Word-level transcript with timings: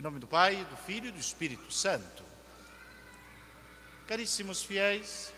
Em 0.00 0.02
nome 0.02 0.18
do 0.18 0.26
Pai, 0.26 0.64
do 0.70 0.76
Filho 0.78 1.08
e 1.08 1.12
do 1.12 1.20
Espírito 1.20 1.70
Santo. 1.70 2.24
Caríssimos 4.06 4.62
fiéis, 4.62 5.30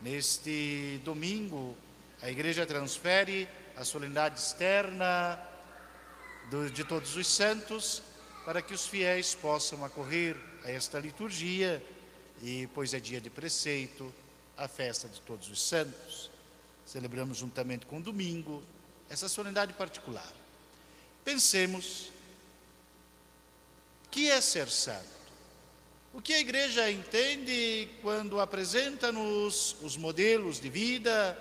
neste 0.00 1.00
domingo 1.04 1.76
a 2.20 2.28
Igreja 2.28 2.66
transfere 2.66 3.48
a 3.76 3.84
solenidade 3.84 4.40
externa 4.40 5.38
de 6.74 6.82
todos 6.82 7.14
os 7.14 7.28
santos 7.28 8.02
para 8.44 8.60
que 8.60 8.74
os 8.74 8.88
fiéis 8.88 9.36
possam 9.36 9.84
acorrer 9.84 10.36
a 10.64 10.70
esta 10.72 10.98
liturgia 10.98 11.80
e, 12.42 12.66
pois 12.74 12.94
é 12.94 12.98
dia 12.98 13.20
de 13.20 13.30
preceito, 13.30 14.12
a 14.56 14.66
festa 14.66 15.08
de 15.08 15.20
todos 15.20 15.48
os 15.48 15.62
santos. 15.62 16.28
Celebramos 16.84 17.38
juntamente 17.38 17.86
com 17.86 17.98
o 17.98 18.02
domingo 18.02 18.64
essa 19.08 19.28
solenidade 19.28 19.72
particular. 19.74 20.32
Pensemos 21.24 22.10
que 24.12 24.30
é 24.30 24.40
ser 24.42 24.68
santo. 24.68 25.10
O 26.12 26.20
que 26.20 26.34
a 26.34 26.38
igreja 26.38 26.90
entende 26.90 27.88
quando 28.02 28.38
apresenta-nos 28.38 29.74
os 29.80 29.96
modelos 29.96 30.60
de 30.60 30.68
vida, 30.68 31.36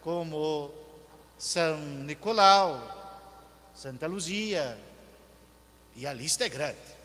como 0.00 0.72
São 1.36 1.78
Nicolau, 1.78 2.80
Santa 3.74 4.06
Luzia, 4.06 4.80
e 5.94 6.06
a 6.06 6.14
lista 6.14 6.46
é 6.46 6.48
grande. 6.48 6.96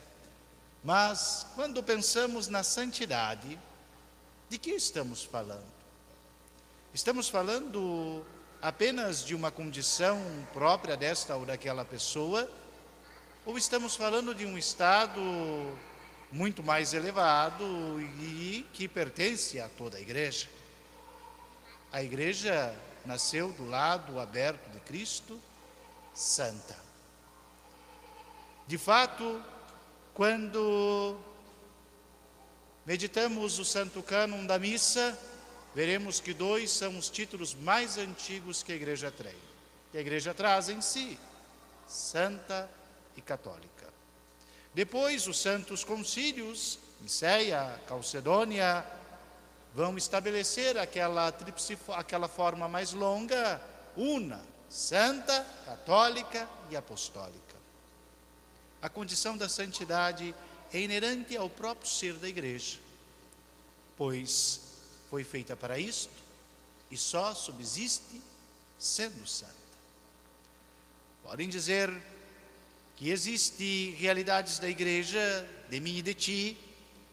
Mas 0.82 1.46
quando 1.55 1.84
pensamos 1.84 2.48
na 2.48 2.64
santidade, 2.64 3.60
de 4.48 4.58
que 4.58 4.72
estamos 4.72 5.26
falando? 5.26 5.72
Estamos 6.94 7.28
falando 7.28 8.26
apenas 8.62 9.26
de 9.26 9.36
uma 9.36 9.52
condição 9.52 10.22
própria 10.54 10.96
desta 10.96 11.36
ou 11.36 11.46
daquela 11.46 11.84
pessoa? 11.84 12.50
Ou 13.44 13.58
estamos 13.58 13.95
falando 13.95 14.36
de 14.36 14.45
um 14.45 14.55
estado 14.55 15.20
muito 16.32 16.62
mais 16.62 16.93
elevado 16.93 17.99
e 17.99 18.63
que 18.71 18.88
pertence 18.88 19.60
a 19.60 19.68
toda 19.68 19.98
a 19.98 19.99
igreja? 19.99 20.48
A 21.91 22.04
igreja 22.04 22.71
nasceu 23.04 23.51
do 23.51 23.68
lado 23.68 24.20
aberto 24.20 24.70
de 24.70 24.79
Cristo, 24.82 25.41
santa. 26.13 26.77
De 28.68 28.77
fato, 28.77 29.44
quando 30.13 31.18
meditamos 32.85 33.57
o 33.57 33.66
Santo 33.66 34.04
Cânon 34.04 34.46
da 34.46 34.60
Missa, 34.60 35.18
veremos 35.73 36.20
que 36.20 36.32
dois 36.32 36.70
são 36.70 36.96
os 36.96 37.10
títulos 37.10 37.55
mais 37.55 37.98
antigos 37.98 38.62
que 38.62 38.71
a 38.71 38.76
igreja 38.76 39.10
tem. 39.10 39.35
Que 39.91 39.98
a 39.98 40.01
igreja 40.01 40.32
traz 40.32 40.70
em 40.70 40.79
si, 40.79 41.20
Santa 41.88 42.70
e 43.22 43.24
Católica. 43.24 43.88
Depois, 44.74 45.27
os 45.27 45.40
santos 45.40 45.84
concílios, 45.84 46.80
Niceia, 47.00 47.80
Calcedônia, 47.88 48.86
vão 49.74 49.98
estabelecer 49.98 50.78
aquela, 50.78 51.34
aquela 51.96 52.28
forma 52.28 52.68
mais 52.68 52.91
longa, 52.91 53.62
una, 53.96 54.41
santa, 54.70 55.46
católica 55.66 56.50
e 56.70 56.76
apostólica. 56.76 57.55
A 58.82 58.90
condição 58.90 59.38
da 59.38 59.48
santidade 59.48 60.34
é 60.74 60.80
inerente 60.80 61.38
ao 61.38 61.50
próprio 61.50 61.90
ser 61.90 62.13
da 62.16 62.28
igreja, 62.28 62.80
pois 63.98 64.62
foi 65.09 65.24
feita 65.24 65.56
para 65.56 65.78
isto 65.78 66.13
e 66.90 66.97
só 66.97 67.34
subsiste 67.34 68.22
sendo 68.80 69.25
santa. 69.28 69.62
Podem 71.24 71.47
dizer 71.47 71.90
que 73.02 73.09
existem 73.09 73.96
realidades 73.96 74.59
da 74.59 74.69
igreja, 74.69 75.19
de 75.68 75.80
mim 75.80 75.97
e 75.97 76.02
de 76.03 76.13
ti, 76.13 76.57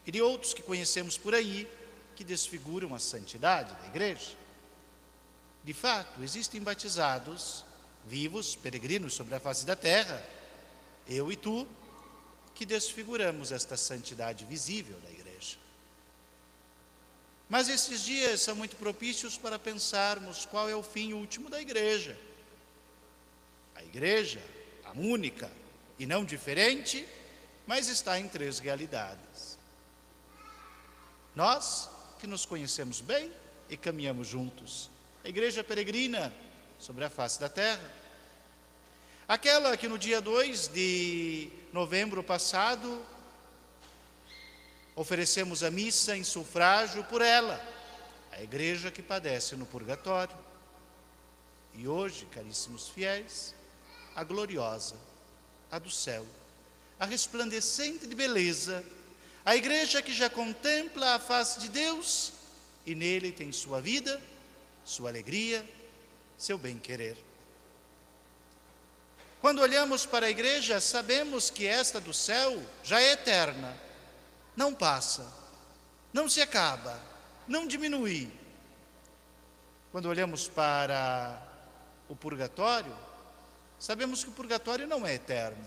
e 0.05 0.11
de 0.11 0.21
outros 0.21 0.53
que 0.53 0.61
conhecemos 0.61 1.17
por 1.17 1.33
aí, 1.33 1.67
que 2.15 2.23
desfiguram 2.23 2.93
a 2.93 2.99
santidade 2.99 3.73
da 3.73 3.87
igreja. 3.87 4.37
De 5.63 5.73
fato, 5.73 6.21
existem 6.21 6.61
batizados, 6.61 7.65
vivos, 8.05 8.55
peregrinos 8.55 9.15
sobre 9.15 9.33
a 9.33 9.39
face 9.39 9.65
da 9.65 9.75
terra, 9.75 10.23
eu 11.07 11.31
e 11.31 11.35
tu, 11.35 11.67
que 12.53 12.67
desfiguramos 12.67 13.51
esta 13.51 13.75
santidade 13.75 14.45
visível 14.45 14.99
da 14.99 15.09
igreja. 15.09 15.57
Mas 17.49 17.67
esses 17.67 18.03
dias 18.03 18.41
são 18.41 18.55
muito 18.55 18.75
propícios 18.75 19.39
para 19.39 19.57
pensarmos 19.57 20.45
qual 20.45 20.69
é 20.69 20.75
o 20.75 20.83
fim 20.83 21.13
último 21.13 21.49
da 21.49 21.59
igreja. 21.59 22.15
A 23.73 23.83
igreja, 23.83 24.39
a 24.85 24.91
única 24.91 25.49
e 25.99 26.05
não 26.05 26.25
diferente, 26.25 27.05
mas 27.67 27.87
está 27.87 28.19
em 28.19 28.27
três 28.27 28.57
realidades. 28.57 29.59
Nós, 31.35 31.89
que 32.19 32.25
nos 32.25 32.45
conhecemos 32.45 33.01
bem 33.01 33.31
e 33.69 33.77
caminhamos 33.77 34.27
juntos, 34.27 34.89
a 35.23 35.29
igreja 35.29 35.63
peregrina 35.63 36.33
sobre 36.79 37.03
a 37.03 37.09
face 37.09 37.39
da 37.39 37.49
terra, 37.49 37.99
Aquela 39.29 39.77
que 39.77 39.87
no 39.87 39.99
dia 39.99 40.19
2 40.19 40.69
de 40.69 41.51
novembro 41.71 42.23
passado 42.23 43.05
oferecemos 44.95 45.61
a 45.61 45.69
missa 45.69 46.17
em 46.17 46.23
sufrágio 46.23 47.03
por 47.03 47.21
ela, 47.21 47.63
a 48.31 48.41
igreja 48.41 48.89
que 48.89 49.03
padece 49.03 49.55
no 49.55 49.67
purgatório. 49.67 50.35
E 51.75 51.87
hoje, 51.87 52.25
caríssimos 52.25 52.89
fiéis, 52.89 53.53
a 54.15 54.23
gloriosa, 54.23 54.95
a 55.71 55.79
do 55.79 55.89
céu, 55.89 56.25
a 56.99 57.05
resplandecente 57.05 58.07
de 58.07 58.15
beleza, 58.15 58.83
a 59.45 59.55
igreja 59.55 60.01
que 60.01 60.13
já 60.13 60.29
contempla 60.29 61.15
a 61.15 61.19
face 61.19 61.59
de 61.59 61.69
Deus 61.69 62.33
e 62.85 62.95
nele 62.95 63.31
tem 63.31 63.51
sua 63.51 63.81
vida, 63.81 64.21
sua 64.83 65.09
alegria, 65.09 65.67
seu 66.37 66.57
bem-querer. 66.57 67.17
Quando 69.41 69.61
olhamos 69.61 70.05
para 70.05 70.25
a 70.25 70.29
igreja, 70.29 70.81
sabemos 70.81 71.49
que 71.49 71.65
esta 71.65 72.01
do 72.01 72.13
céu 72.13 72.61
já 72.83 72.99
é 73.01 73.13
eterna, 73.13 73.75
não 74.55 74.73
passa, 74.73 75.31
não 76.11 76.27
se 76.27 76.41
acaba, 76.41 77.01
não 77.47 77.65
diminui. 77.65 78.29
Quando 79.91 80.07
olhamos 80.07 80.47
para 80.47 81.41
o 82.09 82.15
purgatório, 82.15 82.95
sabemos 83.79 84.23
que 84.23 84.29
o 84.29 84.33
purgatório 84.33 84.85
não 84.85 85.07
é 85.07 85.15
eterno. 85.15 85.65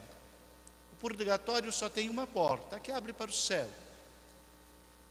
O 0.92 0.96
purgatório 0.96 1.72
só 1.72 1.88
tem 1.88 2.10
uma 2.10 2.26
porta, 2.26 2.78
que 2.78 2.92
abre 2.92 3.12
para 3.12 3.30
o 3.30 3.34
céu. 3.34 3.68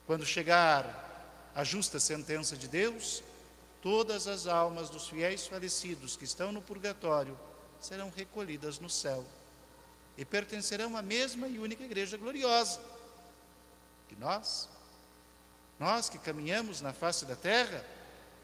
Quando 0.05 0.25
chegar 0.25 1.09
a 1.55 1.63
justa 1.63 1.99
sentença 1.99 2.55
de 2.55 2.67
Deus, 2.67 3.23
todas 3.81 4.27
as 4.27 4.47
almas 4.47 4.89
dos 4.89 5.09
fiéis 5.09 5.47
falecidos 5.47 6.15
que 6.15 6.23
estão 6.23 6.51
no 6.51 6.61
purgatório 6.61 7.37
serão 7.79 8.11
recolhidas 8.15 8.79
no 8.79 8.89
céu 8.89 9.25
e 10.17 10.23
pertencerão 10.23 10.95
à 10.95 11.01
mesma 11.01 11.47
e 11.47 11.57
única 11.57 11.83
igreja 11.83 12.17
gloriosa. 12.17 12.79
E 14.11 14.15
nós, 14.15 14.69
nós 15.79 16.09
que 16.09 16.19
caminhamos 16.19 16.81
na 16.81 16.93
face 16.93 17.25
da 17.25 17.35
terra, 17.35 17.83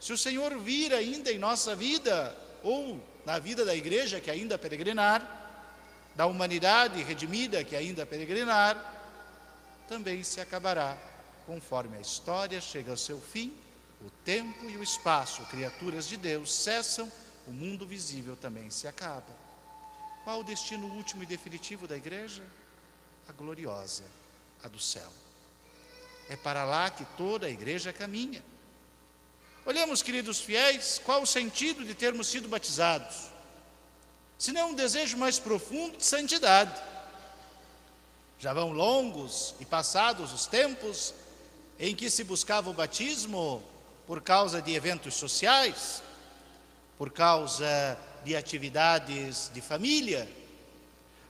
se 0.00 0.12
o 0.12 0.18
Senhor 0.18 0.58
vir 0.58 0.92
ainda 0.92 1.30
em 1.30 1.38
nossa 1.38 1.76
vida, 1.76 2.36
ou 2.62 3.00
na 3.28 3.38
vida 3.38 3.62
da 3.62 3.76
igreja 3.76 4.22
que 4.22 4.30
ainda 4.30 4.56
peregrinar, 4.56 5.20
da 6.16 6.24
humanidade 6.24 7.02
redimida 7.02 7.62
que 7.62 7.76
ainda 7.76 8.06
peregrinar, 8.06 8.74
também 9.86 10.24
se 10.24 10.40
acabará, 10.40 10.96
conforme 11.44 11.98
a 11.98 12.00
história 12.00 12.58
chega 12.58 12.90
ao 12.90 12.96
seu 12.96 13.20
fim, 13.20 13.52
o 14.00 14.08
tempo 14.24 14.64
e 14.70 14.78
o 14.78 14.82
espaço, 14.82 15.44
criaturas 15.44 16.08
de 16.08 16.16
Deus, 16.16 16.50
cessam 16.50 17.12
o 17.46 17.50
mundo 17.52 17.86
visível 17.86 18.34
também 18.34 18.70
se 18.70 18.88
acaba. 18.88 19.36
Qual 20.24 20.40
o 20.40 20.44
destino 20.44 20.86
último 20.86 21.22
e 21.22 21.26
definitivo 21.26 21.86
da 21.86 21.98
igreja? 21.98 22.42
A 23.28 23.32
gloriosa, 23.32 24.04
a 24.64 24.68
do 24.68 24.80
céu. 24.80 25.12
É 26.30 26.36
para 26.36 26.64
lá 26.64 26.88
que 26.88 27.04
toda 27.18 27.46
a 27.46 27.50
igreja 27.50 27.92
caminha. 27.92 28.42
Olhamos, 29.66 30.02
queridos 30.02 30.40
fiéis, 30.40 31.00
qual 31.04 31.22
o 31.22 31.26
sentido 31.26 31.84
de 31.84 31.94
termos 31.94 32.28
sido 32.28 32.48
batizados? 32.48 33.28
Se 34.38 34.52
não 34.52 34.70
um 34.70 34.74
desejo 34.74 35.16
mais 35.16 35.38
profundo 35.38 35.98
de 35.98 36.04
santidade. 36.04 36.80
Já 38.38 38.52
vão 38.52 38.72
longos 38.72 39.54
e 39.60 39.64
passados 39.64 40.32
os 40.32 40.46
tempos 40.46 41.12
em 41.78 41.94
que 41.94 42.08
se 42.08 42.24
buscava 42.24 42.70
o 42.70 42.74
batismo 42.74 43.62
por 44.06 44.22
causa 44.22 44.62
de 44.62 44.74
eventos 44.74 45.14
sociais, 45.14 46.02
por 46.96 47.10
causa 47.10 47.98
de 48.24 48.36
atividades 48.36 49.50
de 49.52 49.60
família, 49.60 50.28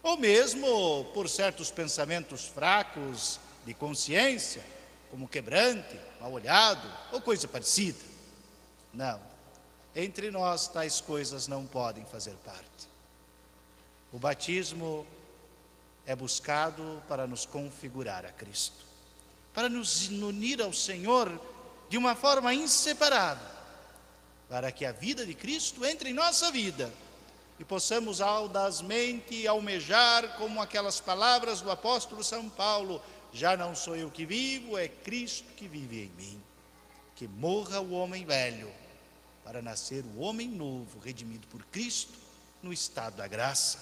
ou 0.02 0.16
mesmo 0.16 1.04
por 1.12 1.28
certos 1.28 1.70
pensamentos 1.70 2.44
fracos 2.44 3.40
de 3.66 3.74
consciência, 3.74 4.64
como 5.10 5.26
quebrante, 5.26 5.98
mal 6.20 6.32
olhado 6.32 6.88
ou 7.10 7.20
coisa 7.20 7.48
parecida. 7.48 8.07
Não, 8.92 9.20
entre 9.94 10.30
nós 10.30 10.68
tais 10.68 11.00
coisas 11.00 11.48
não 11.48 11.66
podem 11.66 12.04
fazer 12.04 12.34
parte. 12.44 12.88
O 14.12 14.18
batismo 14.18 15.06
é 16.06 16.16
buscado 16.16 17.02
para 17.08 17.26
nos 17.26 17.44
configurar 17.44 18.24
a 18.24 18.32
Cristo, 18.32 18.84
para 19.52 19.68
nos 19.68 20.08
unir 20.08 20.62
ao 20.62 20.72
Senhor 20.72 21.30
de 21.88 21.98
uma 21.98 22.14
forma 22.14 22.54
inseparável, 22.54 23.46
para 24.48 24.72
que 24.72 24.84
a 24.84 24.92
vida 24.92 25.26
de 25.26 25.34
Cristo 25.34 25.84
entre 25.84 26.10
em 26.10 26.14
nossa 26.14 26.50
vida 26.50 26.90
e 27.58 27.64
possamos 27.64 28.20
audazmente 28.20 29.46
almejar, 29.46 30.36
como 30.36 30.62
aquelas 30.62 31.00
palavras 31.00 31.60
do 31.60 31.70
apóstolo 31.70 32.22
São 32.22 32.48
Paulo: 32.48 33.02
já 33.32 33.56
não 33.56 33.74
sou 33.74 33.96
eu 33.96 34.10
que 34.10 34.24
vivo, 34.24 34.78
é 34.78 34.88
Cristo 34.88 35.52
que 35.54 35.66
vive 35.66 36.04
em 36.04 36.22
mim. 36.22 36.42
Que 37.18 37.26
morra 37.26 37.80
o 37.80 37.90
homem 37.90 38.24
velho, 38.24 38.72
para 39.42 39.60
nascer 39.60 40.04
o 40.04 40.20
homem 40.20 40.46
novo, 40.48 41.00
redimido 41.00 41.48
por 41.48 41.64
Cristo, 41.64 42.16
no 42.62 42.72
estado 42.72 43.16
da 43.16 43.26
graça. 43.26 43.80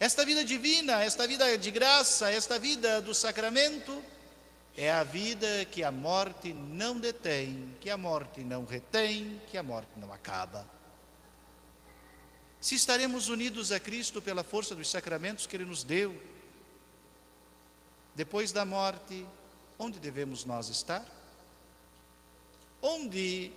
Esta 0.00 0.24
vida 0.24 0.42
divina, 0.42 1.04
esta 1.04 1.26
vida 1.28 1.58
de 1.58 1.70
graça, 1.70 2.30
esta 2.30 2.58
vida 2.58 3.02
do 3.02 3.14
sacramento, 3.14 4.02
é 4.74 4.90
a 4.90 5.04
vida 5.04 5.66
que 5.66 5.84
a 5.84 5.92
morte 5.92 6.54
não 6.54 6.98
detém, 6.98 7.70
que 7.82 7.90
a 7.90 7.98
morte 7.98 8.40
não 8.40 8.64
retém, 8.64 9.38
que 9.50 9.58
a 9.58 9.62
morte 9.62 9.90
não 9.98 10.10
acaba. 10.10 10.66
Se 12.58 12.74
estaremos 12.74 13.28
unidos 13.28 13.70
a 13.70 13.78
Cristo 13.78 14.22
pela 14.22 14.42
força 14.42 14.74
dos 14.74 14.88
sacramentos 14.88 15.46
que 15.46 15.54
Ele 15.54 15.66
nos 15.66 15.84
deu, 15.84 16.18
depois 18.14 18.52
da 18.52 18.64
morte, 18.64 19.26
onde 19.78 20.00
devemos 20.00 20.46
nós 20.46 20.70
estar? 20.70 21.20
Onde, 22.82 23.52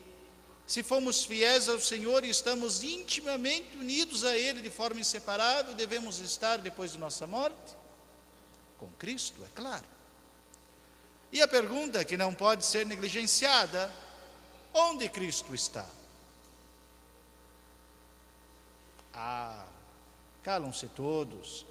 se 0.68 0.83
fomos 0.83 1.25
fiéis 1.25 1.68
ao 1.68 1.80
Senhor 1.80 2.24
e 2.24 2.30
estamos 2.30 2.83
intimamente 2.83 3.75
unidos 3.75 4.24
a 4.24 4.38
Ele 4.38 4.62
de 4.62 4.69
forma 4.69 5.01
inseparável, 5.01 5.74
devemos 5.74 6.19
estar 6.19 6.57
depois 6.60 6.92
de 6.92 7.00
nossa 7.00 7.25
morte? 7.25 7.75
Com 8.77 8.88
Cristo, 9.00 9.44
é 9.44 9.50
claro. 9.56 9.86
E 11.31 11.42
a 11.42 11.48
pergunta 11.48 12.06
que 12.06 12.16
não 12.16 12.33
pode 12.33 12.63
ser 12.63 12.86
negligenciada: 12.86 13.92
onde 14.72 15.10
Cristo 15.10 15.56
está? 15.56 15.86
Ah, 19.12 19.66
calam-se 20.44 20.88
todos, 20.88 21.66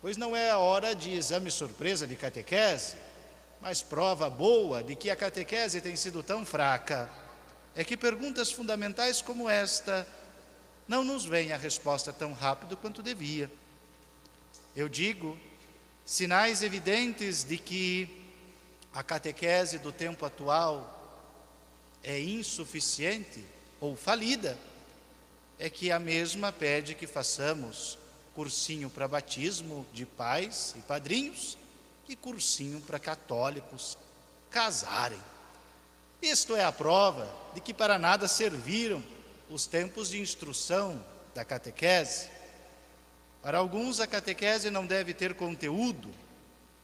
pois 0.00 0.16
não 0.16 0.36
é 0.36 0.50
a 0.50 0.58
hora 0.58 0.94
de 0.94 1.10
exame 1.10 1.50
surpresa 1.50 2.06
de 2.06 2.14
catequese, 2.14 2.96
mas 3.60 3.82
prova 3.82 4.28
boa 4.28 4.82
de 4.82 4.94
que 4.94 5.10
a 5.10 5.16
catequese 5.16 5.80
tem 5.80 5.96
sido 5.96 6.22
tão 6.22 6.44
fraca 6.44 7.10
é 7.74 7.82
que 7.82 7.96
perguntas 7.96 8.52
fundamentais 8.52 9.20
como 9.20 9.48
esta 9.48 10.06
não 10.86 11.02
nos 11.02 11.24
vêm 11.24 11.52
a 11.52 11.56
resposta 11.56 12.12
tão 12.12 12.32
rápido 12.32 12.76
quanto 12.76 13.02
devia. 13.02 13.50
Eu 14.76 14.88
digo, 14.88 15.38
sinais 16.04 16.62
evidentes 16.62 17.42
de 17.42 17.58
que 17.58 18.22
a 18.92 19.02
catequese 19.02 19.78
do 19.78 19.90
tempo 19.90 20.24
atual 20.24 20.90
é 22.02 22.20
insuficiente 22.20 23.44
ou 23.80 23.96
falida, 23.96 24.58
é 25.58 25.70
que 25.70 25.90
a 25.90 25.98
mesma 25.98 26.52
pede 26.52 26.94
que 26.94 27.06
façamos 27.06 27.98
cursinho 28.34 28.90
para 28.90 29.08
batismo 29.08 29.86
de 29.92 30.04
pais 30.04 30.74
e 30.76 30.80
padrinhos 30.80 31.56
e 32.08 32.16
cursinho 32.16 32.80
para 32.80 32.98
católicos 32.98 33.96
casarem. 34.50 35.20
Isto 36.20 36.56
é 36.56 36.64
a 36.64 36.72
prova 36.72 37.28
de 37.54 37.60
que 37.60 37.74
para 37.74 37.98
nada 37.98 38.26
serviram 38.28 39.02
os 39.50 39.66
tempos 39.66 40.08
de 40.08 40.20
instrução 40.20 41.04
da 41.34 41.44
catequese. 41.44 42.28
Para 43.42 43.58
alguns, 43.58 44.00
a 44.00 44.06
catequese 44.06 44.70
não 44.70 44.86
deve 44.86 45.12
ter 45.12 45.34
conteúdo, 45.34 46.10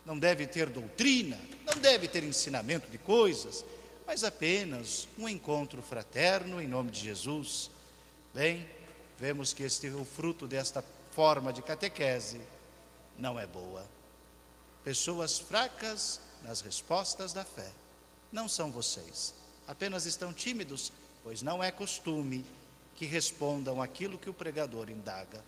não 0.05 0.19
deve 0.19 0.47
ter 0.47 0.69
doutrina, 0.69 1.39
não 1.65 1.81
deve 1.81 2.07
ter 2.07 2.23
ensinamento 2.23 2.91
de 2.91 2.99
coisas, 2.99 3.65
mas 4.07 4.25
apenas 4.25 5.09
um 5.17 5.29
encontro 5.29 5.81
fraterno 5.81 6.61
em 6.61 6.67
nome 6.67 6.91
de 6.91 7.01
Jesus. 7.01 7.71
Bem, 8.35 8.69
vemos 9.19 9.55
que 9.55 9.63
este 9.63 9.89
o 9.89 10.05
fruto 10.05 10.47
desta 10.47 10.85
forma 11.13 11.53
de 11.53 11.63
catequese 11.63 12.41
não 13.19 13.39
é 13.39 13.47
boa. 13.47 14.00
Pessoas 14.85 15.39
fracas 15.39 16.21
nas 16.43 16.61
respostas 16.61 17.33
da 17.33 17.45
fé. 17.45 17.71
Não 18.33 18.49
são 18.49 18.71
vocês. 18.71 19.35
Apenas 19.67 20.07
estão 20.07 20.33
tímidos, 20.33 20.93
pois 21.23 21.43
não 21.43 21.63
é 21.63 21.71
costume 21.71 22.45
que 22.97 23.07
respondam 23.07 23.81
aquilo 23.81 24.19
que 24.19 24.31
o 24.31 24.35
pregador 24.35 24.91
indaga. 24.91 25.43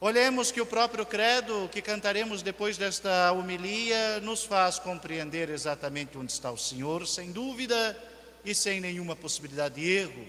Olhemos 0.00 0.52
que 0.52 0.60
o 0.60 0.66
próprio 0.66 1.04
credo 1.04 1.68
que 1.72 1.82
cantaremos 1.82 2.40
depois 2.40 2.78
desta 2.78 3.32
homilia 3.32 4.20
nos 4.20 4.44
faz 4.44 4.78
compreender 4.78 5.50
exatamente 5.50 6.16
onde 6.16 6.30
está 6.30 6.52
o 6.52 6.56
Senhor, 6.56 7.04
sem 7.04 7.32
dúvida 7.32 7.96
e 8.44 8.54
sem 8.54 8.80
nenhuma 8.80 9.16
possibilidade 9.16 9.74
de 9.74 9.90
erro. 9.90 10.26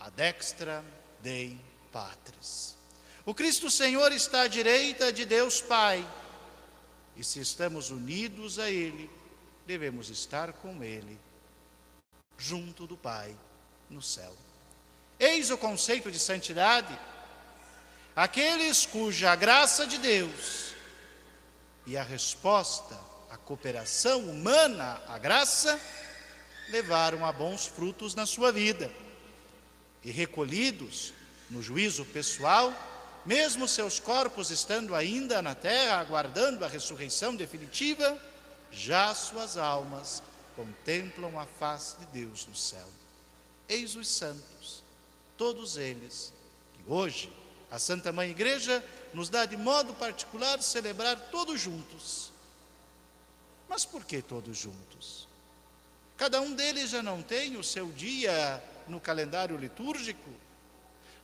A 0.00 0.10
dextra 0.10 0.84
Dei 1.22 1.56
Patris. 1.92 2.76
O 3.24 3.32
Cristo 3.34 3.70
Senhor 3.70 4.10
está 4.10 4.42
à 4.42 4.48
direita 4.48 5.12
de 5.12 5.24
Deus 5.24 5.60
Pai, 5.60 6.04
e 7.20 7.24
se 7.24 7.38
estamos 7.38 7.90
unidos 7.90 8.58
a 8.58 8.70
Ele, 8.70 9.10
devemos 9.66 10.08
estar 10.08 10.54
com 10.54 10.82
Ele, 10.82 11.18
junto 12.38 12.86
do 12.86 12.96
Pai, 12.96 13.36
no 13.90 14.00
céu. 14.00 14.34
Eis 15.18 15.50
o 15.50 15.58
conceito 15.58 16.10
de 16.10 16.18
santidade 16.18 16.98
Aqueles 18.16 18.86
cuja 18.86 19.34
graça 19.36 19.86
de 19.86 19.96
Deus 19.98 20.74
e 21.86 21.96
a 21.96 22.02
resposta, 22.02 22.98
a 23.30 23.36
cooperação 23.36 24.20
humana 24.28 25.00
à 25.08 25.16
graça, 25.16 25.80
levaram 26.68 27.24
a 27.24 27.32
bons 27.32 27.66
frutos 27.66 28.14
na 28.14 28.26
sua 28.26 28.52
vida. 28.52 28.92
E 30.02 30.10
recolhidos 30.10 31.14
no 31.48 31.62
juízo 31.62 32.04
pessoal, 32.04 32.74
mesmo 33.24 33.68
seus 33.68 34.00
corpos 34.00 34.50
estando 34.50 34.94
ainda 34.94 35.42
na 35.42 35.54
terra, 35.54 36.00
aguardando 36.00 36.64
a 36.64 36.68
ressurreição 36.68 37.36
definitiva, 37.36 38.18
já 38.70 39.14
suas 39.14 39.56
almas 39.56 40.22
contemplam 40.56 41.38
a 41.38 41.46
face 41.46 41.96
de 41.98 42.06
Deus 42.06 42.46
no 42.46 42.54
céu. 42.54 42.86
Eis 43.68 43.94
os 43.94 44.08
santos, 44.08 44.82
todos 45.36 45.76
eles, 45.76 46.32
que 46.74 46.90
hoje 46.90 47.32
a 47.70 47.78
Santa 47.78 48.12
Mãe 48.12 48.30
Igreja 48.30 48.84
nos 49.14 49.28
dá 49.28 49.44
de 49.44 49.56
modo 49.56 49.94
particular 49.94 50.60
celebrar 50.62 51.18
todos 51.30 51.60
juntos. 51.60 52.32
Mas 53.68 53.84
por 53.84 54.04
que 54.04 54.20
todos 54.20 54.56
juntos? 54.56 55.28
Cada 56.16 56.40
um 56.40 56.52
deles 56.52 56.90
já 56.90 57.02
não 57.02 57.22
tem 57.22 57.56
o 57.56 57.64
seu 57.64 57.90
dia 57.92 58.62
no 58.88 59.00
calendário 59.00 59.56
litúrgico. 59.56 60.30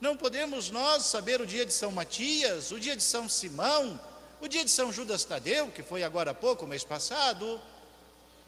Não 0.00 0.16
podemos 0.16 0.70
nós 0.70 1.04
saber 1.04 1.40
o 1.40 1.46
dia 1.46 1.64
de 1.64 1.72
São 1.72 1.90
Matias, 1.90 2.70
o 2.70 2.78
dia 2.78 2.94
de 2.94 3.02
São 3.02 3.28
Simão, 3.28 3.98
o 4.40 4.46
dia 4.46 4.64
de 4.64 4.70
São 4.70 4.92
Judas 4.92 5.24
Tadeu, 5.24 5.70
que 5.70 5.82
foi 5.82 6.02
agora 6.02 6.32
há 6.32 6.34
pouco, 6.34 6.66
mês 6.66 6.84
passado. 6.84 7.60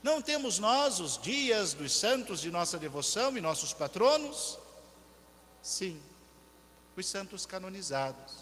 Não 0.02 0.20
temos 0.20 0.58
nós 0.58 1.00
os 1.00 1.16
dias 1.16 1.72
dos 1.72 1.92
santos 1.92 2.40
de 2.40 2.50
nossa 2.50 2.78
devoção 2.78 3.36
e 3.36 3.40
nossos 3.40 3.72
patronos? 3.72 4.58
Sim, 5.62 6.00
os 6.94 7.06
santos 7.06 7.46
canonizados, 7.46 8.34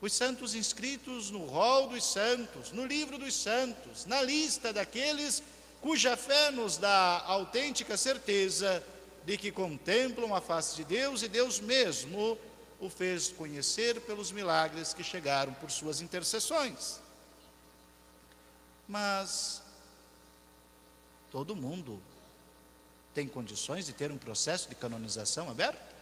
os 0.00 0.12
santos 0.12 0.54
inscritos 0.54 1.30
no 1.30 1.44
rol 1.44 1.88
dos 1.88 2.04
santos, 2.04 2.72
no 2.72 2.86
livro 2.86 3.18
dos 3.18 3.34
santos, 3.34 4.06
na 4.06 4.22
lista 4.22 4.72
daqueles 4.72 5.42
cuja 5.82 6.16
fé 6.16 6.50
nos 6.50 6.78
dá 6.78 7.22
autêntica 7.26 7.96
certeza 7.96 8.82
de 9.26 9.36
que 9.36 9.50
contemplam 9.50 10.32
a 10.32 10.40
face 10.40 10.76
de 10.76 10.84
Deus 10.84 11.20
e 11.20 11.28
Deus 11.28 11.58
mesmo 11.58 12.38
o 12.78 12.88
fez 12.88 13.28
conhecer 13.28 14.00
pelos 14.02 14.30
milagres 14.30 14.94
que 14.94 15.02
chegaram 15.02 15.52
por 15.54 15.68
suas 15.68 16.00
intercessões. 16.00 17.00
Mas 18.86 19.60
todo 21.28 21.56
mundo 21.56 22.00
tem 23.12 23.26
condições 23.26 23.86
de 23.86 23.92
ter 23.92 24.12
um 24.12 24.16
processo 24.16 24.68
de 24.68 24.76
canonização 24.76 25.50
aberto? 25.50 25.96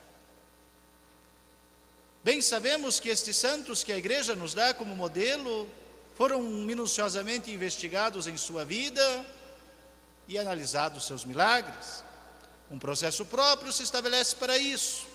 Bem 2.23 2.43
sabemos 2.43 3.01
que 3.01 3.09
estes 3.09 3.39
santos 3.39 3.83
que 3.83 3.93
a 3.93 3.97
igreja 3.97 4.37
nos 4.37 4.53
dá 4.53 4.75
como 4.75 4.95
modelo 4.95 5.67
foram 6.15 6.43
minuciosamente 6.43 7.51
investigados 7.51 8.27
em 8.27 8.37
sua 8.37 8.67
vida 8.67 9.25
e 10.29 10.39
analisados 10.39 11.07
seus 11.07 11.25
milagres. 11.25 12.05
Um 12.71 12.79
processo 12.79 13.25
próprio 13.25 13.73
se 13.73 13.83
estabelece 13.83 14.37
para 14.37 14.57
isso. 14.57 15.07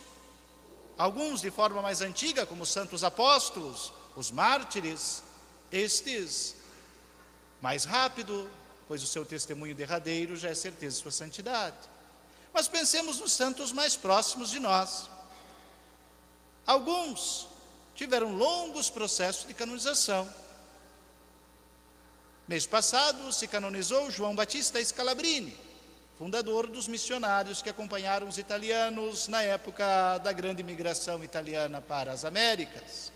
Alguns 0.97 1.41
de 1.41 1.49
forma 1.49 1.81
mais 1.81 2.01
antiga, 2.01 2.45
como 2.45 2.63
os 2.63 2.69
santos 2.69 3.03
apóstolos, 3.03 3.93
os 4.15 4.31
mártires, 4.31 5.23
estes 5.71 6.55
mais 7.61 7.85
rápido, 7.85 8.49
pois 8.87 9.03
o 9.03 9.07
seu 9.07 9.25
testemunho 9.25 9.75
derradeiro 9.75 10.35
já 10.35 10.49
é 10.49 10.55
certeza 10.55 10.97
de 10.97 11.01
sua 11.01 11.11
santidade. 11.11 11.77
Mas 12.53 12.67
pensemos 12.67 13.19
nos 13.19 13.31
santos 13.31 13.71
mais 13.71 13.95
próximos 13.95 14.49
de 14.49 14.59
nós. 14.59 15.09
Alguns 16.65 17.47
tiveram 17.95 18.35
longos 18.35 18.89
processos 18.89 19.47
de 19.47 19.53
canonização. 19.53 20.27
Mês 22.47 22.65
passado 22.65 23.31
se 23.31 23.47
canonizou 23.47 24.09
João 24.09 24.35
Batista 24.35 24.83
Scalabrini, 24.83 25.55
fundador 26.19 26.67
dos 26.67 26.85
missionários 26.85 27.61
que 27.61 27.69
acompanharam 27.69 28.27
os 28.27 28.37
italianos 28.37 29.29
na 29.29 29.41
época 29.41 30.17
da 30.17 30.33
grande 30.33 30.61
migração 30.61 31.23
italiana 31.23 31.79
para 31.79 32.11
as 32.11 32.25
Américas. 32.25 33.09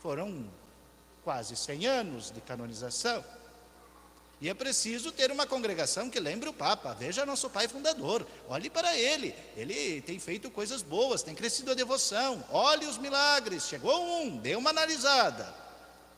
Foram 0.00 0.50
quase 1.22 1.54
100 1.54 1.86
anos 1.86 2.30
de 2.30 2.40
canonização. 2.40 3.22
E 4.40 4.48
é 4.48 4.54
preciso 4.54 5.12
ter 5.12 5.30
uma 5.30 5.46
congregação 5.46 6.08
que 6.08 6.18
lembre 6.18 6.48
o 6.48 6.54
Papa. 6.54 6.94
Veja 6.94 7.26
nosso 7.26 7.50
pai 7.50 7.68
fundador, 7.68 8.26
olhe 8.48 8.70
para 8.70 8.96
ele. 8.96 9.34
Ele 9.54 10.00
tem 10.00 10.18
feito 10.18 10.50
coisas 10.50 10.80
boas, 10.80 11.22
tem 11.22 11.34
crescido 11.34 11.70
a 11.70 11.74
devoção. 11.74 12.42
Olhe 12.50 12.86
os 12.86 12.96
milagres. 12.96 13.68
Chegou 13.68 14.22
um, 14.22 14.38
dê 14.38 14.56
uma 14.56 14.70
analisada. 14.70 15.54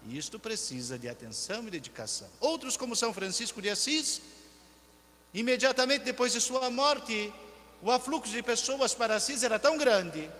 E 0.06 0.16
isto 0.16 0.38
precisa 0.38 0.96
de 0.96 1.08
atenção 1.08 1.66
e 1.66 1.72
dedicação. 1.72 2.28
Outros, 2.38 2.76
como 2.76 2.94
São 2.94 3.12
Francisco 3.12 3.60
de 3.60 3.68
Assis, 3.68 4.22
imediatamente 5.32 6.04
depois 6.04 6.32
de 6.32 6.40
sua 6.40 6.70
morte, 6.70 7.32
o 7.82 7.90
afluxo 7.90 8.32
de 8.32 8.42
pessoas 8.42 8.94
para 8.94 9.16
Assis 9.16 9.42
era 9.42 9.58
tão 9.58 9.76
grande 9.76 10.30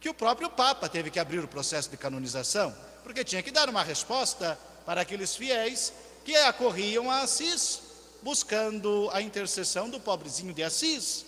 que 0.00 0.08
o 0.08 0.14
próprio 0.14 0.50
Papa 0.50 0.88
teve 0.88 1.10
que 1.10 1.18
abrir 1.18 1.40
o 1.40 1.48
processo 1.48 1.90
de 1.90 1.96
canonização, 1.96 2.74
porque 3.02 3.24
tinha 3.24 3.42
que 3.42 3.50
dar 3.50 3.68
uma 3.68 3.82
resposta 3.82 4.58
para 4.84 5.00
aqueles 5.00 5.34
fiéis 5.34 5.92
que 6.24 6.36
acorriam 6.36 7.10
a 7.10 7.20
Assis, 7.22 7.80
buscando 8.22 9.08
a 9.12 9.20
intercessão 9.22 9.88
do 9.88 10.00
pobrezinho 10.00 10.52
de 10.52 10.62
Assis. 10.62 11.24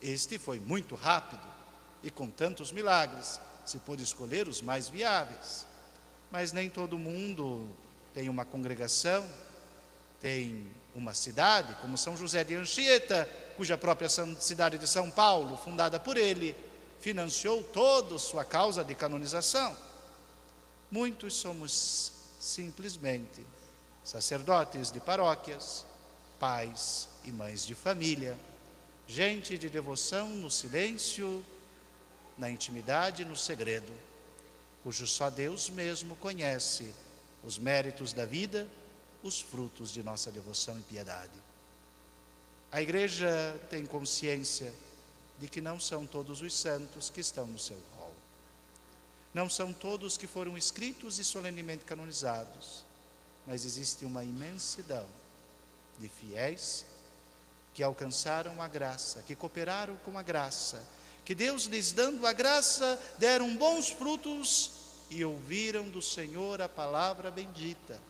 Este 0.00 0.38
foi 0.38 0.60
muito 0.60 0.94
rápido 0.94 1.46
e 2.02 2.10
com 2.10 2.28
tantos 2.28 2.72
milagres, 2.72 3.40
se 3.64 3.78
pôde 3.78 4.02
escolher 4.02 4.46
os 4.46 4.62
mais 4.62 4.88
viáveis 4.88 5.66
mas 6.30 6.52
nem 6.52 6.68
todo 6.68 6.98
mundo 6.98 7.68
tem 8.12 8.28
uma 8.28 8.44
congregação, 8.44 9.26
tem 10.20 10.66
uma 10.96 11.14
cidade, 11.14 11.76
como 11.80 11.98
São 11.98 12.16
José 12.16 12.42
de 12.42 12.54
Anchieta, 12.54 13.28
cuja 13.56 13.76
própria 13.76 14.08
cidade 14.08 14.78
de 14.78 14.86
São 14.88 15.10
Paulo, 15.10 15.56
fundada 15.56 16.00
por 16.00 16.16
ele, 16.16 16.56
financiou 17.00 17.62
toda 17.62 18.18
sua 18.18 18.44
causa 18.44 18.82
de 18.82 18.94
canonização. 18.94 19.76
Muitos 20.90 21.34
somos 21.34 22.12
simplesmente 22.40 23.46
sacerdotes 24.02 24.90
de 24.90 25.00
paróquias, 25.00 25.84
pais 26.38 27.08
e 27.24 27.30
mães 27.30 27.66
de 27.66 27.74
família, 27.74 28.38
gente 29.06 29.58
de 29.58 29.68
devoção 29.68 30.28
no 30.30 30.50
silêncio, 30.50 31.44
na 32.36 32.50
intimidade 32.50 33.22
e 33.22 33.24
no 33.24 33.36
segredo 33.36 33.92
cujo 34.86 35.04
só 35.04 35.30
Deus 35.30 35.68
mesmo 35.68 36.14
conhece 36.14 36.94
os 37.42 37.58
méritos 37.58 38.12
da 38.12 38.24
vida, 38.24 38.68
os 39.26 39.40
frutos 39.40 39.92
de 39.92 40.02
nossa 40.02 40.30
devoção 40.30 40.78
e 40.78 40.82
piedade. 40.82 41.32
A 42.70 42.80
igreja 42.80 43.58
tem 43.70 43.84
consciência 43.84 44.72
de 45.38 45.48
que 45.48 45.60
não 45.60 45.78
são 45.78 46.06
todos 46.06 46.40
os 46.40 46.54
santos 46.54 47.10
que 47.10 47.20
estão 47.20 47.46
no 47.46 47.58
seu 47.58 47.78
rol. 47.96 48.14
Não 49.34 49.50
são 49.50 49.72
todos 49.72 50.16
que 50.16 50.26
foram 50.26 50.56
escritos 50.56 51.18
e 51.18 51.24
solenemente 51.24 51.84
canonizados, 51.84 52.84
mas 53.46 53.64
existe 53.64 54.04
uma 54.04 54.24
imensidão 54.24 55.06
de 55.98 56.08
fiéis 56.08 56.84
que 57.74 57.82
alcançaram 57.82 58.62
a 58.62 58.68
graça, 58.68 59.22
que 59.22 59.36
cooperaram 59.36 59.96
com 60.04 60.18
a 60.18 60.22
graça, 60.22 60.82
que 61.24 61.34
Deus 61.34 61.64
lhes 61.64 61.92
dando 61.92 62.26
a 62.26 62.32
graça 62.32 62.98
deram 63.18 63.54
bons 63.56 63.90
frutos 63.90 64.72
e 65.10 65.24
ouviram 65.24 65.88
do 65.88 66.00
Senhor 66.00 66.62
a 66.62 66.68
palavra 66.68 67.30
bendita: 67.30 68.00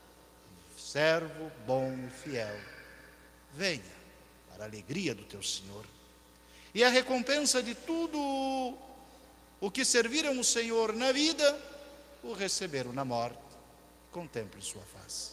servo 0.77 1.51
bom 1.67 1.93
e 2.07 2.11
fiel, 2.11 2.57
venha 3.55 3.83
para 4.49 4.65
a 4.65 4.67
alegria 4.67 5.15
do 5.15 5.25
teu 5.25 5.43
Senhor. 5.43 5.85
E 6.75 6.85
a 6.85 6.89
recompensa 6.89 7.63
de 7.63 7.75
tudo 7.75 8.19
o 9.61 9.71
que 9.71 9.85
serviram 9.85 10.39
o 10.39 10.45
Senhor 10.45 10.93
na 10.93 11.13
vida, 11.13 11.59
o 12.23 12.33
receberam 12.33 12.93
na 12.93 13.05
morte. 13.05 13.39
Contemple 14.13 14.63
sua 14.63 14.83
face. 14.83 15.33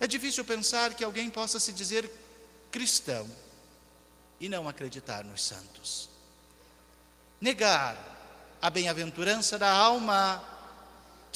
É 0.00 0.06
difícil 0.06 0.44
pensar 0.44 0.94
que 0.94 1.04
alguém 1.04 1.30
possa 1.30 1.58
se 1.58 1.72
dizer 1.72 2.10
cristão 2.70 3.28
e 4.40 4.48
não 4.48 4.68
acreditar 4.68 5.24
nos 5.24 5.42
santos. 5.42 6.08
Negar 7.40 7.96
a 8.60 8.70
bem-aventurança 8.70 9.58
da 9.58 9.70
alma, 9.70 10.44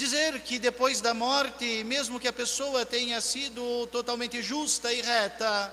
dizer 0.02 0.40
que 0.40 0.58
depois 0.58 1.00
da 1.00 1.14
morte, 1.14 1.84
mesmo 1.84 2.18
que 2.18 2.26
a 2.26 2.32
pessoa 2.32 2.84
tenha 2.84 3.20
sido 3.20 3.86
totalmente 3.86 4.42
justa 4.42 4.92
e 4.92 5.00
reta, 5.00 5.72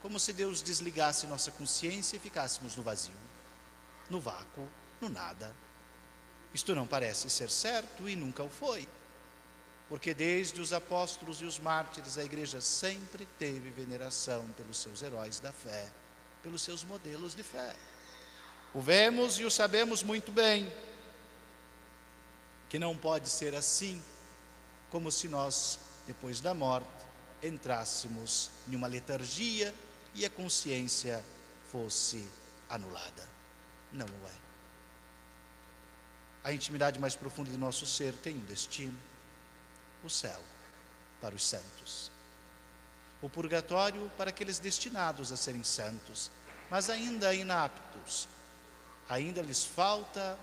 como 0.00 0.18
se 0.18 0.32
Deus 0.32 0.62
desligasse 0.62 1.26
nossa 1.26 1.50
consciência 1.50 2.16
e 2.16 2.20
ficássemos 2.20 2.74
no 2.74 2.82
vazio, 2.82 3.12
no 4.08 4.18
vácuo, 4.18 4.66
no 4.98 5.10
nada. 5.10 5.54
Isto 6.54 6.74
não 6.74 6.86
parece 6.86 7.28
ser 7.28 7.50
certo 7.50 8.08
e 8.08 8.16
nunca 8.16 8.42
o 8.42 8.48
foi, 8.48 8.88
porque 9.90 10.14
desde 10.14 10.58
os 10.58 10.72
apóstolos 10.72 11.42
e 11.42 11.44
os 11.44 11.58
mártires 11.58 12.16
a 12.16 12.24
igreja 12.24 12.62
sempre 12.62 13.28
teve 13.38 13.68
veneração 13.68 14.48
pelos 14.56 14.78
seus 14.78 15.02
heróis 15.02 15.38
da 15.38 15.52
fé, 15.52 15.86
pelos 16.42 16.62
seus 16.62 16.82
modelos 16.82 17.34
de 17.34 17.42
fé. 17.42 17.76
O 18.72 18.80
vemos 18.80 19.38
e 19.38 19.44
o 19.44 19.50
sabemos 19.50 20.02
muito 20.02 20.32
bem, 20.32 20.72
que 22.70 22.78
não 22.78 22.96
pode 22.96 23.28
ser 23.28 23.54
assim, 23.54 24.02
como 24.90 25.12
se 25.12 25.28
nós, 25.28 25.78
depois 26.06 26.40
da 26.40 26.54
morte, 26.54 26.88
entrássemos 27.42 28.50
em 28.66 28.74
uma 28.74 28.86
letargia 28.86 29.74
e 30.14 30.24
a 30.24 30.30
consciência 30.30 31.22
fosse 31.70 32.26
anulada. 32.68 33.28
Não 33.92 34.06
o 34.06 34.26
é. 34.26 34.40
A 36.44 36.52
intimidade 36.54 36.98
mais 36.98 37.14
profunda 37.14 37.50
do 37.50 37.58
nosso 37.58 37.84
ser 37.84 38.14
tem 38.14 38.36
um 38.36 38.44
destino: 38.46 38.98
o 40.02 40.08
céu 40.08 40.40
para 41.20 41.34
os 41.34 41.44
santos, 41.44 42.10
o 43.20 43.28
purgatório 43.28 44.10
para 44.16 44.30
aqueles 44.30 44.58
destinados 44.58 45.30
a 45.32 45.36
serem 45.36 45.62
santos, 45.62 46.30
mas 46.70 46.88
ainda 46.88 47.34
inaptos 47.34 48.26
ainda 49.10 49.42
lhes 49.42 49.64
falta 49.64 50.38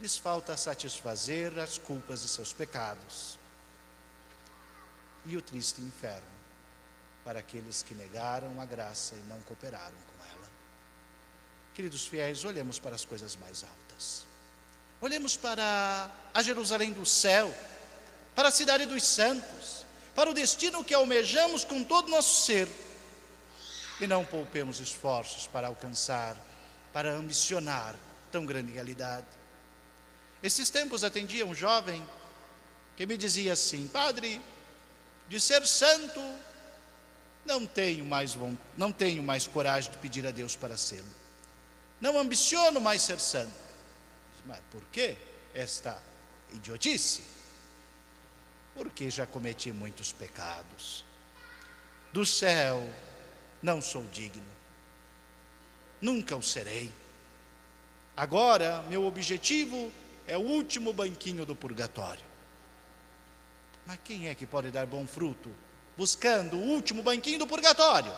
lhes 0.00 0.16
falta 0.16 0.56
satisfazer 0.56 1.58
as 1.58 1.78
culpas 1.78 2.22
de 2.22 2.28
seus 2.28 2.52
pecados. 2.52 3.38
E 5.24 5.36
o 5.36 5.42
triste 5.42 5.80
inferno 5.80 6.36
para 7.24 7.40
aqueles 7.40 7.82
que 7.82 7.94
negaram 7.94 8.60
a 8.60 8.64
graça 8.64 9.14
e 9.14 9.28
não 9.28 9.40
cooperaram 9.40 9.96
com 10.06 10.24
ela. 10.24 10.48
Queridos 11.74 12.06
fiéis, 12.06 12.44
olhemos 12.44 12.78
para 12.78 12.94
as 12.94 13.04
coisas 13.04 13.34
mais 13.36 13.64
altas. 13.64 14.24
Olhemos 15.00 15.36
para 15.36 16.10
a 16.32 16.42
Jerusalém 16.42 16.92
do 16.92 17.04
céu, 17.04 17.52
para 18.34 18.48
a 18.48 18.52
cidade 18.52 18.86
dos 18.86 19.02
santos, 19.02 19.84
para 20.14 20.30
o 20.30 20.34
destino 20.34 20.84
que 20.84 20.94
almejamos 20.94 21.64
com 21.64 21.82
todo 21.82 22.06
o 22.06 22.10
nosso 22.10 22.44
ser. 22.44 22.68
E 24.00 24.06
não 24.06 24.24
poupemos 24.24 24.78
esforços 24.78 25.46
para 25.46 25.66
alcançar 25.66 26.36
para 26.92 27.12
ambicionar 27.12 27.94
tão 28.32 28.46
grande 28.46 28.72
realidade. 28.72 29.26
Esses 30.46 30.70
tempos 30.70 31.02
atendia 31.02 31.44
um 31.44 31.52
jovem 31.52 32.06
que 32.96 33.04
me 33.04 33.16
dizia 33.16 33.54
assim: 33.54 33.88
Padre, 33.88 34.40
de 35.28 35.40
ser 35.40 35.66
santo, 35.66 36.20
não 37.44 37.66
tenho 37.66 38.04
mais 38.04 38.38
não 38.76 38.92
tenho 38.92 39.24
mais 39.24 39.48
coragem 39.48 39.90
de 39.90 39.98
pedir 39.98 40.24
a 40.24 40.30
Deus 40.30 40.54
para 40.54 40.76
ser. 40.76 41.02
Não 42.00 42.16
ambiciono 42.16 42.80
mais 42.80 43.02
ser 43.02 43.18
santo. 43.18 43.66
Mas 44.44 44.60
por 44.70 44.84
que 44.92 45.16
esta 45.52 46.00
idiotice? 46.52 47.24
Porque 48.72 49.10
já 49.10 49.26
cometi 49.26 49.72
muitos 49.72 50.12
pecados. 50.12 51.04
Do 52.12 52.24
céu 52.24 52.88
não 53.60 53.82
sou 53.82 54.04
digno 54.04 54.56
nunca 56.00 56.36
o 56.36 56.42
serei. 56.42 56.92
Agora, 58.16 58.82
meu 58.82 59.04
objetivo 59.04 59.90
é 60.26 60.36
o 60.36 60.40
último 60.40 60.92
banquinho 60.92 61.46
do 61.46 61.54
purgatório. 61.54 62.24
Mas 63.86 63.98
quem 64.04 64.28
é 64.28 64.34
que 64.34 64.46
pode 64.46 64.70
dar 64.70 64.86
bom 64.86 65.06
fruto 65.06 65.50
buscando 65.96 66.56
o 66.56 66.60
último 66.60 67.02
banquinho 67.02 67.38
do 67.38 67.46
purgatório? 67.46 68.12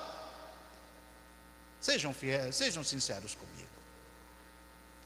Sejam 1.81 2.13
fiéis, 2.13 2.57
sejam 2.57 2.83
sinceros 2.83 3.35
comigo. 3.35 3.69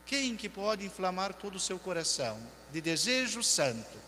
Quem 0.06 0.36
que 0.36 0.48
pode 0.48 0.84
inflamar 0.84 1.34
todo 1.34 1.56
o 1.56 1.60
seu 1.60 1.78
coração 1.78 2.40
de 2.70 2.80
desejo 2.80 3.42
santo 3.42 3.98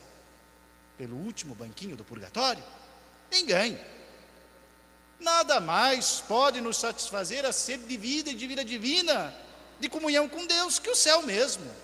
pelo 0.97 1.17
último 1.17 1.55
banquinho 1.55 1.97
do 1.97 2.05
purgatório? 2.05 2.63
Ninguém. 3.31 3.79
Nada 5.19 5.61
mais 5.61 6.21
pode 6.21 6.61
nos 6.61 6.77
satisfazer 6.77 7.45
a 7.45 7.53
sede 7.53 7.85
de 7.85 7.97
vida 7.97 8.31
e 8.31 8.35
de 8.35 8.47
vida 8.47 8.65
divina, 8.65 9.35
de 9.81 9.89
comunhão 9.89 10.29
com 10.29 10.47
Deus, 10.47 10.79
que 10.79 10.91
o 10.91 10.95
céu 10.95 11.23
mesmo. 11.23 11.84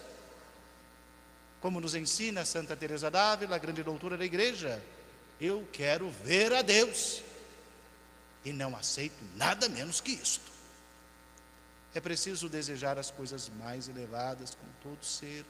Como 1.60 1.80
nos 1.80 1.94
ensina 1.94 2.44
Santa 2.44 2.74
Teresa 2.74 3.10
d'Ávila, 3.10 3.56
a 3.56 3.58
grande 3.58 3.82
doutora 3.82 4.16
da 4.16 4.24
igreja, 4.24 4.82
eu 5.40 5.68
quero 5.72 6.10
ver 6.10 6.52
a 6.52 6.62
Deus 6.62 7.22
e 8.44 8.52
não 8.52 8.74
aceito 8.74 9.22
nada 9.36 9.68
menos 9.68 10.00
que 10.00 10.12
isto. 10.12 10.50
É 11.94 12.00
preciso 12.00 12.48
desejar 12.48 12.98
as 12.98 13.10
coisas 13.10 13.50
mais 13.58 13.88
elevadas 13.88 14.54
com 14.54 14.66
todo 14.82 15.04
ser, 15.04 15.44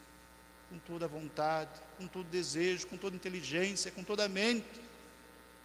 com 0.68 0.78
toda 0.78 1.06
vontade, 1.06 1.70
com 1.96 2.06
todo 2.06 2.26
desejo, 2.28 2.86
com 2.86 2.96
toda 2.96 3.14
inteligência, 3.14 3.90
com 3.90 4.02
toda 4.02 4.28
mente. 4.28 4.80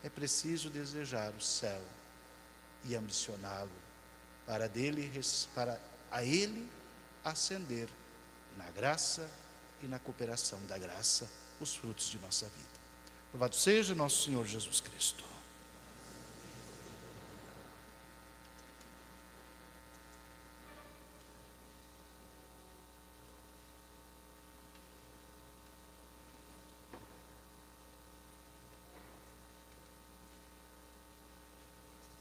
É 0.03 0.09
preciso 0.09 0.69
desejar 0.69 1.31
o 1.33 1.41
céu 1.41 1.81
e 2.83 2.95
ambicioná-lo 2.95 3.71
para 4.45 4.67
dele 4.67 5.11
para 5.55 5.79
a 6.11 6.23
ele 6.23 6.69
ascender 7.23 7.87
na 8.57 8.69
graça 8.71 9.27
e 9.85 9.87
na 9.87 9.99
cooperação 9.99 10.59
da 10.67 10.77
graça 10.77 11.29
os 11.61 11.75
frutos 11.75 12.09
de 12.09 12.19
nossa 12.19 12.47
vida. 12.47 12.75
Louvado 13.31 13.55
seja 13.55 13.95
nosso 13.95 14.23
Senhor 14.23 14.45
Jesus 14.45 14.81
Cristo. 14.81 15.23